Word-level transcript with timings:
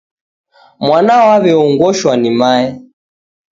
Mwana 0.85 1.13
waw'eongoshwa 1.25 2.13
ni 2.21 2.31
mae. 2.39 2.67